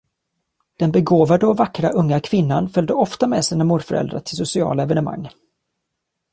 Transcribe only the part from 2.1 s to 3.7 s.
kvinnan följde ofta med sina